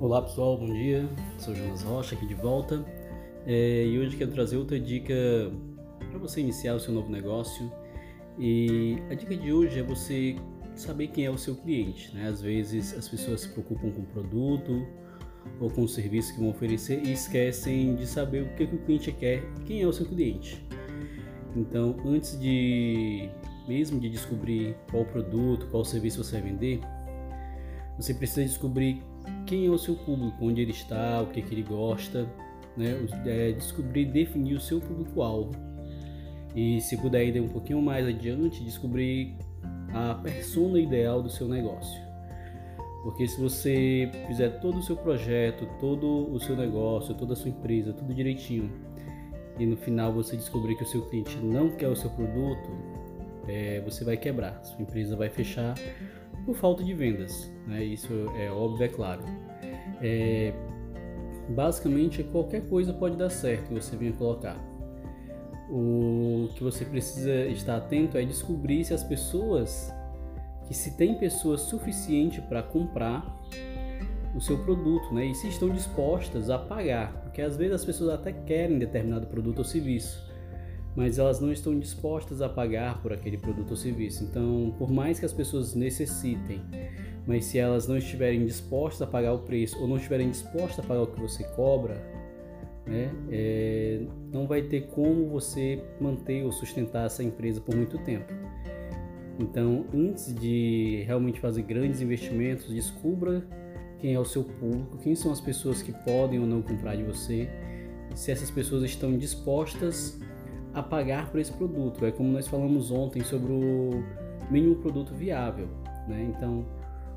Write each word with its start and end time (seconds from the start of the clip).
Olá 0.00 0.22
pessoal, 0.22 0.56
bom 0.56 0.72
dia. 0.72 1.06
Sou 1.36 1.54
Jonas 1.54 1.82
Rocha 1.82 2.14
aqui 2.14 2.26
de 2.26 2.32
volta 2.32 2.82
é, 3.44 3.84
e 3.84 3.98
hoje 3.98 4.16
quero 4.16 4.30
trazer 4.30 4.56
outra 4.56 4.80
dica 4.80 5.14
para 6.08 6.18
você 6.18 6.40
iniciar 6.40 6.74
o 6.74 6.80
seu 6.80 6.94
novo 6.94 7.10
negócio. 7.10 7.70
E 8.38 8.96
a 9.10 9.14
dica 9.14 9.36
de 9.36 9.52
hoje 9.52 9.78
é 9.78 9.82
você 9.82 10.36
saber 10.74 11.08
quem 11.08 11.26
é 11.26 11.30
o 11.30 11.36
seu 11.36 11.54
cliente. 11.54 12.14
Né? 12.14 12.28
Às 12.28 12.40
vezes 12.40 12.96
as 12.96 13.10
pessoas 13.10 13.42
se 13.42 13.48
preocupam 13.50 13.90
com 13.90 14.00
o 14.00 14.06
produto 14.06 14.86
ou 15.60 15.68
com 15.68 15.82
o 15.82 15.88
serviço 15.88 16.32
que 16.32 16.40
vão 16.40 16.48
oferecer 16.48 17.06
e 17.06 17.12
esquecem 17.12 17.94
de 17.94 18.06
saber 18.06 18.44
o 18.44 18.54
que, 18.56 18.66
que 18.66 18.74
o 18.76 18.78
cliente 18.78 19.12
quer, 19.12 19.42
quem 19.66 19.82
é 19.82 19.86
o 19.86 19.92
seu 19.92 20.06
cliente. 20.06 20.66
Então, 21.54 21.94
antes 22.06 22.40
de 22.40 23.28
mesmo 23.68 24.00
de 24.00 24.08
descobrir 24.08 24.74
qual 24.90 25.04
produto, 25.04 25.66
qual 25.66 25.84
serviço 25.84 26.24
você 26.24 26.40
vai 26.40 26.50
vender, 26.50 26.80
você 27.98 28.14
precisa 28.14 28.42
descobrir 28.44 29.02
quem 29.46 29.66
é 29.66 29.70
o 29.70 29.78
seu 29.78 29.94
público, 29.94 30.36
onde 30.44 30.60
ele 30.60 30.70
está, 30.70 31.22
o 31.22 31.26
que, 31.26 31.42
que 31.42 31.54
ele 31.54 31.62
gosta, 31.62 32.28
né? 32.76 32.96
É 33.26 33.52
descobrir, 33.52 34.06
definir 34.06 34.54
o 34.54 34.60
seu 34.60 34.80
público-alvo. 34.80 35.52
E 36.54 36.80
se 36.80 36.96
puder 36.96 37.24
ir 37.24 37.40
um 37.40 37.48
pouquinho 37.48 37.80
mais 37.80 38.06
adiante, 38.06 38.62
descobrir 38.64 39.36
a 39.92 40.14
persona 40.14 40.78
ideal 40.78 41.22
do 41.22 41.30
seu 41.30 41.48
negócio. 41.48 42.00
Porque 43.02 43.26
se 43.26 43.40
você 43.40 44.10
fizer 44.26 44.60
todo 44.60 44.78
o 44.78 44.82
seu 44.82 44.96
projeto, 44.96 45.66
todo 45.80 46.30
o 46.32 46.38
seu 46.38 46.56
negócio, 46.56 47.14
toda 47.14 47.32
a 47.32 47.36
sua 47.36 47.50
empresa, 47.50 47.92
tudo 47.92 48.12
direitinho, 48.12 48.70
e 49.58 49.66
no 49.66 49.76
final 49.76 50.12
você 50.12 50.36
descobrir 50.36 50.76
que 50.76 50.82
o 50.82 50.86
seu 50.86 51.02
cliente 51.08 51.36
não 51.38 51.70
quer 51.70 51.88
o 51.88 51.96
seu 51.96 52.10
produto, 52.10 52.70
é, 53.48 53.80
você 53.80 54.04
vai 54.04 54.16
quebrar, 54.16 54.62
sua 54.64 54.82
empresa 54.82 55.16
vai 55.16 55.28
fechar 55.28 55.74
por 56.44 56.54
falta 56.56 56.82
de 56.82 56.94
vendas. 56.94 57.50
Né? 57.66 57.84
Isso 57.84 58.12
é 58.36 58.50
óbvio, 58.50 58.84
é 58.84 58.88
claro. 58.88 59.22
É, 60.00 60.52
basicamente, 61.48 62.22
qualquer 62.24 62.62
coisa 62.68 62.92
pode 62.92 63.16
dar 63.16 63.30
certo 63.30 63.68
que 63.68 63.74
você 63.74 63.96
venha 63.96 64.12
colocar. 64.12 64.56
O 65.68 66.48
que 66.54 66.64
você 66.64 66.84
precisa 66.84 67.46
estar 67.46 67.76
atento 67.76 68.18
é 68.18 68.24
descobrir 68.24 68.84
se 68.84 68.92
as 68.92 69.04
pessoas, 69.04 69.92
que 70.66 70.74
se 70.74 70.96
tem 70.96 71.14
pessoas 71.14 71.60
suficientes 71.62 72.42
para 72.44 72.62
comprar 72.62 73.24
o 74.34 74.40
seu 74.40 74.58
produto, 74.58 75.12
né? 75.14 75.26
E 75.26 75.34
se 75.34 75.48
estão 75.48 75.68
dispostas 75.70 76.50
a 76.50 76.58
pagar, 76.58 77.12
porque 77.22 77.40
às 77.42 77.56
vezes 77.56 77.74
as 77.74 77.84
pessoas 77.84 78.10
até 78.10 78.32
querem 78.32 78.78
determinado 78.78 79.26
produto 79.26 79.58
ou 79.58 79.64
serviço, 79.64 80.28
mas 80.96 81.18
elas 81.18 81.40
não 81.40 81.52
estão 81.52 81.78
dispostas 81.78 82.42
a 82.42 82.48
pagar 82.48 83.00
por 83.02 83.12
aquele 83.12 83.36
produto 83.36 83.70
ou 83.70 83.76
serviço. 83.76 84.24
Então, 84.24 84.74
por 84.78 84.90
mais 84.90 85.18
que 85.18 85.26
as 85.26 85.32
pessoas 85.32 85.74
necessitem, 85.74 86.60
mas 87.26 87.44
se 87.44 87.58
elas 87.58 87.86
não 87.86 87.96
estiverem 87.96 88.44
dispostas 88.44 89.02
a 89.02 89.06
pagar 89.06 89.32
o 89.32 89.40
preço 89.40 89.78
ou 89.80 89.86
não 89.86 89.96
estiverem 89.96 90.30
dispostas 90.30 90.84
a 90.84 90.88
pagar 90.88 91.02
o 91.02 91.06
que 91.06 91.20
você 91.20 91.44
cobra, 91.54 91.94
né, 92.86 93.10
é, 93.30 94.00
não 94.32 94.46
vai 94.46 94.62
ter 94.62 94.88
como 94.88 95.28
você 95.28 95.82
manter 96.00 96.44
ou 96.44 96.50
sustentar 96.50 97.06
essa 97.06 97.22
empresa 97.22 97.60
por 97.60 97.74
muito 97.74 97.98
tempo. 97.98 98.32
Então, 99.38 99.86
antes 99.94 100.34
de 100.34 101.02
realmente 101.06 101.40
fazer 101.40 101.62
grandes 101.62 102.02
investimentos, 102.02 102.68
descubra 102.68 103.42
quem 103.98 104.14
é 104.14 104.18
o 104.18 104.24
seu 104.24 104.44
público, 104.44 104.98
quem 104.98 105.14
são 105.14 105.30
as 105.30 105.40
pessoas 105.40 105.82
que 105.82 105.92
podem 105.92 106.38
ou 106.38 106.46
não 106.46 106.62
comprar 106.62 106.96
de 106.96 107.02
você, 107.02 107.48
se 108.14 108.30
essas 108.30 108.50
pessoas 108.50 108.82
estão 108.82 109.16
dispostas 109.16 110.18
a 110.74 110.82
pagar 110.82 111.30
por 111.30 111.40
esse 111.40 111.52
produto. 111.52 112.04
É 112.06 112.10
como 112.10 112.30
nós 112.30 112.46
falamos 112.46 112.90
ontem 112.90 113.22
sobre 113.22 113.52
o 113.52 114.04
mínimo 114.50 114.76
produto 114.76 115.14
viável. 115.14 115.68
Né? 116.06 116.32
Então, 116.36 116.64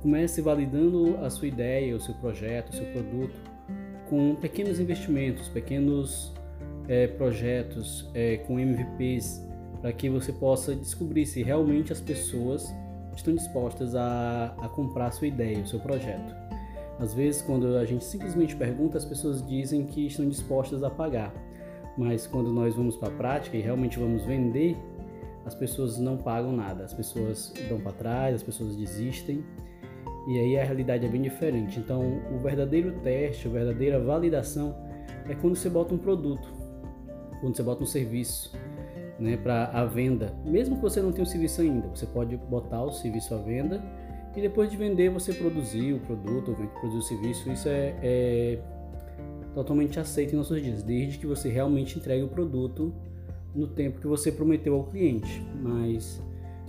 comece 0.00 0.40
validando 0.40 1.16
a 1.24 1.30
sua 1.30 1.48
ideia, 1.48 1.94
o 1.96 2.00
seu 2.00 2.14
projeto, 2.14 2.70
o 2.70 2.74
seu 2.74 2.86
produto 2.86 3.56
com 4.08 4.36
pequenos 4.36 4.78
investimentos, 4.78 5.48
pequenos 5.48 6.32
é, 6.88 7.06
projetos, 7.08 8.08
é, 8.14 8.36
com 8.38 8.58
MVPs, 8.58 9.44
para 9.80 9.92
que 9.92 10.08
você 10.08 10.32
possa 10.32 10.74
descobrir 10.74 11.26
se 11.26 11.42
realmente 11.42 11.92
as 11.92 12.00
pessoas 12.00 12.72
estão 13.14 13.34
dispostas 13.34 13.94
a, 13.94 14.54
a 14.58 14.68
comprar 14.68 15.06
a 15.06 15.10
sua 15.10 15.26
ideia, 15.26 15.58
o 15.58 15.66
seu 15.66 15.80
projeto. 15.80 16.34
Às 16.98 17.12
vezes, 17.12 17.42
quando 17.42 17.76
a 17.76 17.84
gente 17.84 18.04
simplesmente 18.04 18.56
pergunta, 18.56 18.96
as 18.96 19.04
pessoas 19.04 19.46
dizem 19.46 19.84
que 19.84 20.06
estão 20.06 20.28
dispostas 20.28 20.82
a 20.82 20.90
pagar 20.90 21.32
mas 21.96 22.26
quando 22.26 22.52
nós 22.52 22.74
vamos 22.74 22.96
para 22.96 23.08
a 23.08 23.12
prática 23.12 23.56
e 23.56 23.60
realmente 23.60 23.98
vamos 23.98 24.24
vender, 24.24 24.76
as 25.44 25.54
pessoas 25.54 25.98
não 25.98 26.16
pagam 26.16 26.52
nada, 26.52 26.84
as 26.84 26.92
pessoas 26.92 27.52
dão 27.68 27.80
para 27.80 27.92
trás, 27.92 28.34
as 28.34 28.42
pessoas 28.42 28.76
desistem 28.76 29.44
e 30.28 30.38
aí 30.38 30.58
a 30.58 30.64
realidade 30.64 31.06
é 31.06 31.08
bem 31.08 31.22
diferente. 31.22 31.78
Então, 31.78 32.20
o 32.34 32.38
verdadeiro 32.38 32.92
teste, 33.00 33.46
a 33.46 33.50
verdadeira 33.50 34.00
validação 34.00 34.76
é 35.28 35.34
quando 35.34 35.54
você 35.54 35.70
bota 35.70 35.94
um 35.94 35.98
produto, 35.98 36.52
quando 37.40 37.56
você 37.56 37.62
bota 37.62 37.84
um 37.84 37.86
serviço, 37.86 38.52
né, 39.18 39.36
para 39.36 39.66
a 39.66 39.84
venda. 39.84 40.34
Mesmo 40.44 40.76
que 40.76 40.82
você 40.82 41.00
não 41.00 41.12
tenha 41.12 41.24
o 41.24 41.26
serviço 41.26 41.60
ainda, 41.60 41.88
você 41.88 42.06
pode 42.06 42.36
botar 42.36 42.82
o 42.82 42.90
serviço 42.90 43.34
à 43.34 43.38
venda 43.38 43.82
e 44.36 44.40
depois 44.40 44.70
de 44.70 44.76
vender 44.76 45.10
você 45.10 45.32
produzir 45.32 45.94
o 45.94 46.00
produto, 46.00 46.50
ou 46.50 46.68
produzir 46.80 46.98
o 46.98 47.02
serviço. 47.02 47.50
Isso 47.50 47.68
é, 47.68 47.94
é 48.02 48.58
totalmente 49.56 49.98
aceito 49.98 50.34
em 50.34 50.36
nossos 50.36 50.62
dias, 50.62 50.82
desde 50.82 51.16
que 51.16 51.26
você 51.26 51.48
realmente 51.48 51.98
entregue 51.98 52.22
o 52.22 52.28
produto 52.28 52.92
no 53.54 53.66
tempo 53.66 53.98
que 53.98 54.06
você 54.06 54.30
prometeu 54.30 54.74
ao 54.74 54.84
cliente. 54.84 55.42
Mas 55.62 56.22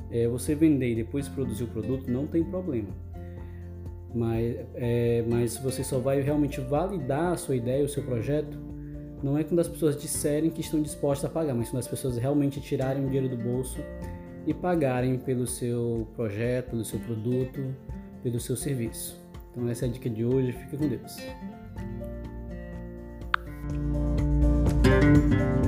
é, 0.09 0.25
você 0.25 0.56
vender 0.56 0.94
e 0.94 0.96
depois 0.96 1.28
produzir 1.28 1.66
o 1.66 1.68
produto 1.68 2.09
não 2.09 2.26
tem 2.26 2.46
problema. 2.46 2.88
Mas, 4.16 4.56
é, 4.76 5.22
mas 5.28 5.58
você 5.58 5.84
só 5.84 6.00
vai 6.00 6.22
realmente 6.22 6.62
validar 6.62 7.34
a 7.34 7.38
sua 7.38 7.58
ideia, 7.58 7.84
o 7.84 7.90
seu 7.90 8.03
projeto, 8.03 8.58
não 9.22 9.38
é 9.38 9.44
quando 9.44 9.59
as 9.59 9.68
pessoas 9.68 10.02
disserem 10.02 10.50
que 10.50 10.62
estão 10.62 10.81
dispostas 10.81 11.30
a 11.30 11.34
pagar, 11.34 11.53
mas 11.53 11.70
quando 11.70 11.80
as 11.80 11.88
pessoas 11.90 12.18
realmente 12.18 12.62
tirarem 12.62 13.03
o 13.03 13.08
dinheiro 13.08 13.28
do 13.28 13.36
bolso 13.36 13.80
e 14.46 14.53
pagarem 14.53 15.18
pelo 15.20 15.46
seu 15.46 16.08
projeto, 16.16 16.70
pelo 16.70 16.86
seu 16.86 17.00
produto, 17.00 17.66
pelo 18.24 18.40
seu 18.40 18.56
serviço. 18.56 19.20
Então 19.52 19.68
essa 19.68 19.86
é 19.86 19.90
a 19.90 19.92
dica 19.92 20.09
de 20.09 20.24
hoje. 20.24 20.53
Fique 20.53 20.78
com 20.78 20.88
Deus. 20.88 21.18
Música 23.67 25.66